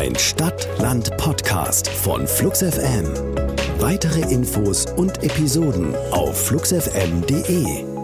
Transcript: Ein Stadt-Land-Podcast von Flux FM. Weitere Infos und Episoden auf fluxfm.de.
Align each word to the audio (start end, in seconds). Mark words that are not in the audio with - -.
Ein 0.00 0.16
Stadt-Land-Podcast 0.16 1.90
von 1.90 2.26
Flux 2.26 2.62
FM. 2.62 3.04
Weitere 3.80 4.32
Infos 4.32 4.86
und 4.96 5.22
Episoden 5.22 5.94
auf 6.10 6.46
fluxfm.de. 6.46 7.99